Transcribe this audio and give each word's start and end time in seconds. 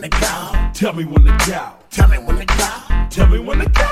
when 0.00 0.10
to 0.10 0.18
go. 0.18 0.70
Tell 0.72 0.92
me 0.94 1.04
when 1.04 1.24
to 1.24 1.32
go. 1.46 1.72
Tell 1.90 2.08
me 2.08 2.18
when 2.18 2.38
to 2.38 2.46
go. 2.46 2.68
Tell 3.10 3.26
me 3.28 3.38
when 3.38 3.58
to 3.58 3.68
go. 3.68 3.82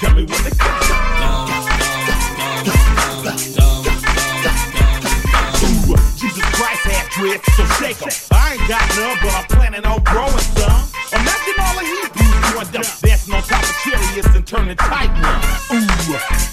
Tell 0.00 0.14
me 0.14 0.24
when 0.24 0.42
to 0.44 0.54
go. 0.56 0.70
Ooh, 5.62 5.96
Jesus 6.16 6.44
Christ 6.52 6.82
had 6.84 7.08
dreads, 7.10 7.44
so 7.56 7.64
shake 7.78 8.02
'em. 8.02 8.12
I 8.32 8.54
ain't 8.54 8.68
got 8.68 8.82
none, 8.96 9.18
but 9.22 9.34
I'm 9.34 9.44
planning 9.46 9.86
on 9.86 10.02
growing 10.04 10.38
some. 10.56 10.82
Imagine 11.12 11.56
all 11.58 11.74
the 11.74 11.84
Hebrews 11.84 12.52
doing 12.52 12.68
dumb, 12.72 12.86
dancing 13.02 13.34
on 13.34 13.42
top 13.42 13.62
of 13.62 13.76
chariots 13.82 14.34
and 14.34 14.46
turning 14.46 14.76
tight 14.76 15.10
ones. 15.22 15.72
Ooh, 15.72 15.89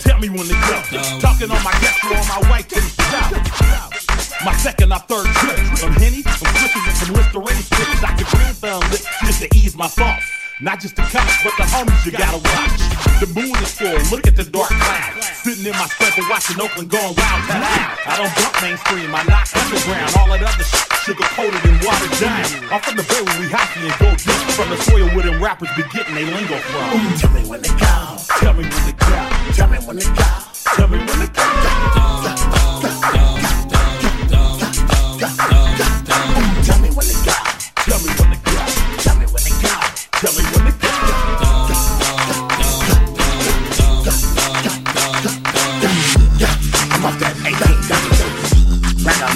tell 0.04 0.20
me 0.20 0.30
when 0.30 0.48
to 0.48 0.58
go. 0.68 0.78
Talking 1.20 1.52
on 1.52 1.64
my 1.64 1.72
guest 1.80 2.04
on 2.04 2.28
my 2.28 2.52
way 2.52 2.62
to 2.64 2.76
the 2.76 2.92
south. 3.12 4.44
My 4.44 4.54
second 4.58 4.92
or 4.92 5.00
third 5.00 5.26
trip. 5.26 5.58
Some 5.78 5.94
Henny, 5.94 6.22
some 6.22 6.52
Swishers, 6.54 6.88
and 6.88 6.98
some 6.98 7.16
Listerine 7.16 7.62
strips. 7.64 8.02
Dr. 8.02 8.26
Green 8.36 8.82
lip 8.92 9.02
just 9.26 9.42
to 9.42 9.48
ease 9.56 9.76
my 9.76 9.88
thoughts. 9.88 10.26
Not 10.60 10.80
just 10.80 10.96
the 10.96 11.04
cops, 11.04 11.44
but 11.44 11.54
the 11.58 11.64
homies 11.64 12.06
you 12.06 12.12
gotta 12.12 12.38
watch. 12.38 12.98
The 13.20 13.28
moon 13.34 13.56
is 13.62 13.72
full, 13.78 14.16
look 14.16 14.28
at 14.28 14.36
the 14.36 14.44
dark 14.44 14.70
cloud. 14.70 15.17
In 15.68 15.74
my 15.74 15.86
stepper 15.88 16.24
watching 16.30 16.62
Oakland 16.62 16.90
going 16.90 17.04
wild 17.04 17.44
loud. 17.52 18.00
I 18.08 18.16
don't 18.16 18.32
bump 18.40 18.56
mainstream, 18.64 19.12
I 19.14 19.20
knock 19.28 19.52
underground. 19.52 20.16
All 20.16 20.32
that 20.32 20.40
other 20.40 20.64
shit 20.64 20.88
sugar 21.04 21.28
coated 21.36 21.60
and 21.60 21.84
watered 21.84 22.16
down. 22.24 22.72
I'm 22.72 22.80
from 22.80 22.96
the 22.96 23.04
bay 23.04 23.20
where 23.20 23.36
we 23.36 23.52
hyphy 23.52 23.84
and 23.84 24.00
go 24.00 24.16
deep. 24.16 24.48
From 24.56 24.70
the 24.70 24.78
soil 24.78 25.12
where 25.12 25.26
them 25.28 25.44
rappers 25.44 25.68
be 25.76 25.84
getting 25.92 26.16
they 26.16 26.24
lingo 26.24 26.56
from. 26.72 27.18
Tell 27.20 27.32
me 27.36 27.44
when 27.50 27.62
they 27.62 27.76
go. 27.76 28.16
Tell 28.40 28.54
me 28.54 28.64
when 28.64 28.80
they 28.88 28.96
go. 28.96 29.20
Tell 29.60 29.68
me 29.68 29.78
when 29.84 29.98
they 29.98 30.08
go. 30.08 30.30
Tell 30.64 30.88
me 30.88 31.00
when 31.00 31.20
they 31.20 31.30
uh, 31.36 32.52
go. 32.52 32.57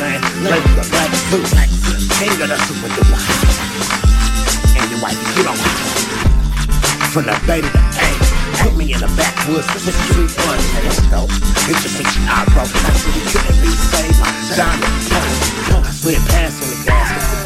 Man, 0.02 0.22
late 0.42 0.66
the 0.74 0.86
black 0.90 1.14
suit. 1.30 1.46
King 2.18 2.34
of 2.42 2.50
the 2.50 2.58
super 2.66 2.90
duper. 2.90 3.22
And 4.74 4.86
your 4.90 5.02
wife, 5.02 5.18
you 5.38 5.44
don't 5.46 5.54
want 5.54 5.78
From 7.14 7.26
the 7.30 7.38
bay 7.46 7.62
to 7.62 7.70
the. 7.70 7.82
Put 8.66 8.74
me 8.78 8.94
in 8.94 9.00
the 9.00 9.10
backwoods, 9.14 9.66
this 9.74 9.88
is 9.88 9.96
street 10.10 10.34
one. 10.46 10.58
Hey, 10.74 10.84
let's 10.86 11.02
go. 11.14 11.26
It 11.70 11.78
just 11.82 11.98
you 11.98 12.26
out, 12.26 12.50
bro. 12.54 12.66
I 12.66 12.94
said 12.98 13.14
you 13.14 13.26
couldn't 13.30 13.62
be 13.62 13.70
saved. 13.70 14.18
Diamond 14.58 14.98
pump. 15.70 15.86
I 15.86 15.92
slid 15.94 16.22
past 16.30 16.62
on 16.62 16.70
the 16.70 16.78
gas. 16.86 17.42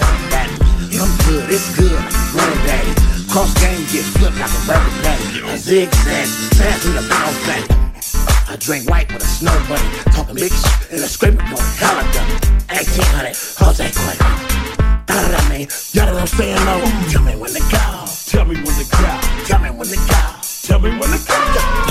I'm 0.95 1.11
good, 1.28 1.52
it's 1.52 1.76
good. 1.76 2.00
Granddaddy. 2.31 2.94
Cross 3.31 3.53
game 3.59 3.83
get 3.92 4.08
flipped 4.16 4.39
like 4.39 4.50
a 4.50 4.61
rubber. 4.64 5.52
A 5.52 5.58
zigzag, 5.58 6.28
fast 6.56 6.86
in 6.86 6.95
the 6.95 7.03
bounce 7.09 7.48
back. 7.48 7.84
I 8.56 8.58
drink 8.58 8.89
white 8.89 9.11
with 9.11 9.22
a 9.22 9.25
snow 9.25 9.52
bunny, 9.67 9.84
talking 10.16 10.36
big 10.36 10.50
shit 10.50 10.92
and 10.92 11.02
a 11.02 11.08
screaming 11.09 11.39
going 11.39 11.59
hella 11.75 12.03
dumb. 12.14 12.30
1800, 12.72 13.36
Jose 13.59 13.84
Cuervo. 13.92 15.06
Da 15.06 15.14
da 15.14 15.28
da, 15.28 15.50
man. 15.50 15.67
Y'all 15.92 16.06
know 16.06 16.20
I'm 16.20 16.25
saying, 16.25 16.56
no? 16.64 16.80
Tell 17.11 17.21
me 17.23 17.36
when 17.36 17.52
to 17.52 17.60
go. 17.60 18.05
Tell 18.27 18.45
me 18.45 18.55
when 18.55 18.73
to 18.80 18.86
go. 18.89 19.43
Tell 19.43 19.60
me 19.60 19.71
when 19.71 19.88
to 19.89 19.98
go. 19.98 20.39
Tell 20.64 20.80
me 20.80 20.89
when 20.98 21.10
to 21.11 21.20
go. 21.27 21.85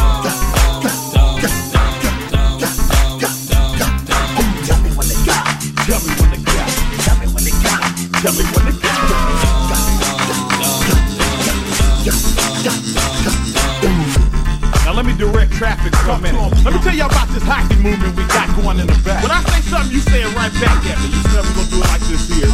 Traffic 15.54 15.94
minute. 16.20 16.34
Let 16.64 16.74
me 16.74 16.80
tell 16.80 16.94
y'all 16.94 17.06
about 17.06 17.28
this 17.28 17.44
hyphy 17.44 17.78
movement 17.80 18.16
we 18.16 18.26
got 18.26 18.50
going 18.58 18.80
in 18.80 18.88
the 18.88 18.98
back. 19.06 19.22
When 19.22 19.30
I 19.30 19.40
say 19.54 19.62
something, 19.70 19.94
you 19.94 20.00
say 20.00 20.22
it 20.22 20.34
right 20.34 20.50
back 20.58 20.82
at 20.82 20.98
me. 20.98 21.14
You 21.14 21.22
said 21.30 21.46
we 21.46 21.54
gonna 21.54 21.70
do 21.70 21.78
it 21.78 21.86
like 21.94 22.02
this 22.10 22.26
here. 22.26 22.50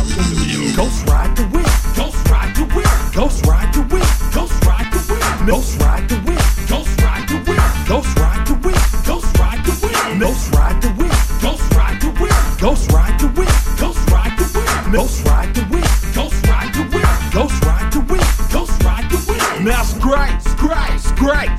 Ghost 0.77 1.09
ride 1.09 1.35
the 1.35 1.49
wind. 1.49 1.65
Ghost 1.97 2.21
ride 2.29 2.53
the 2.55 2.69
wind. 2.77 2.93
Ghost 3.17 3.47
ride 3.47 3.73
the 3.73 3.81
wind. 3.89 4.05
Ghost 4.37 4.53
ride 4.69 4.93
the 4.93 5.01
wind. 5.09 5.49
Ghost 5.49 5.81
ride 5.81 6.09
the 6.13 6.19
wind. 6.29 6.45
Ghost 6.69 7.01
ride 7.01 7.25
the 7.25 7.41
wind. 7.49 7.65
Ghost 7.89 8.19
ride 8.21 8.45
the 8.45 8.55
wind. 8.61 8.85
Ghost 9.09 9.33
ride 9.41 9.63
the 9.65 9.73
wind. 9.81 10.21
Ghost 10.21 10.53
ride 10.53 10.81
the 10.81 10.93
wind. 10.93 12.61
Ghost 12.61 12.93
ride 12.93 13.17
the 13.17 13.29
wind. 13.33 13.57
Ghost 13.81 14.05
ride 14.13 14.37
the 14.37 14.49
wind. 14.53 14.77
Ghost 14.93 15.25
ride 15.25 15.55
the 15.57 15.65
wind. 15.73 15.89
Ghost 16.13 16.45
ride 16.45 16.45
the 16.45 16.45
wind. 16.45 16.45
Ghost 16.45 16.45
ride 16.45 16.75
the 16.77 16.85
wind. 16.93 17.09
Ghost 17.33 17.65
ride 17.65 17.93
the 17.93 18.01
wind. 18.13 18.29
Ghost 18.53 18.85
ride 18.85 19.09
the 19.09 19.19
wind. 19.25 19.65
Now 19.65 19.83
scrape, 19.85 20.41
scrape, 20.41 21.01
scrape, 21.01 21.51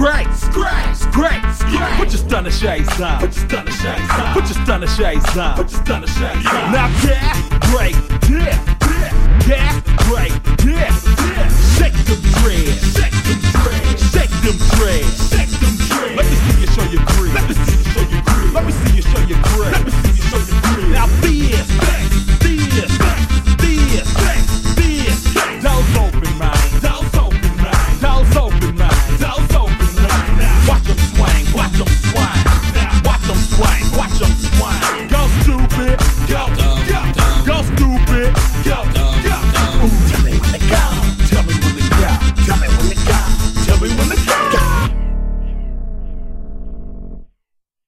great, 0.00 0.26
great, 0.50 1.12
great. 1.12 1.54
scrape. 1.54 1.96
Put 1.98 2.08
your 2.08 2.22
stunner 2.24 2.50
shades 2.50 3.00
on. 3.00 3.20
Put 3.20 3.36
your 3.36 3.48
stunner 3.48 3.70
shades 3.70 4.10
on. 4.10 4.32
Put 4.32 4.44
your 4.44 4.64
stunner 4.64 4.86
shades 4.86 5.36
on. 5.36 5.56
Put 5.56 5.70
your 5.70 5.80
stunner 5.84 6.06
shades 6.06 6.46
on. 6.46 6.72
Now 6.72 6.88
gas, 7.02 7.36
break, 7.70 7.94
dip, 8.20 8.56
dip, 8.80 9.12
gas, 9.46 9.74
break, 10.08 10.32
dip, 10.56 10.88
dip. 11.20 11.50
Shake 11.76 11.92
the 12.06 12.16
dread. 12.40 13.19